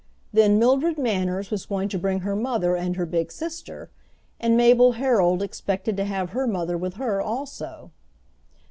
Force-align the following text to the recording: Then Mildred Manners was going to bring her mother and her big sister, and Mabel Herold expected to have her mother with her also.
Then 0.33 0.57
Mildred 0.57 0.97
Manners 0.97 1.51
was 1.51 1.67
going 1.67 1.87
to 1.89 1.99
bring 1.99 2.21
her 2.21 2.35
mother 2.35 2.75
and 2.75 2.95
her 2.95 3.05
big 3.05 3.31
sister, 3.31 3.91
and 4.39 4.57
Mabel 4.57 4.93
Herold 4.93 5.43
expected 5.43 5.95
to 5.97 6.05
have 6.05 6.31
her 6.31 6.47
mother 6.47 6.75
with 6.75 6.95
her 6.95 7.21
also. 7.21 7.91